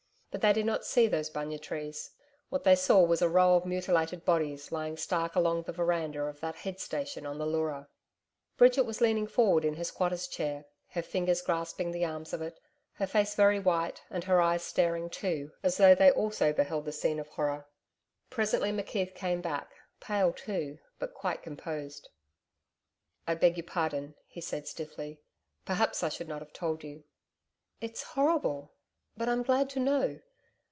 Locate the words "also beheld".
16.11-16.85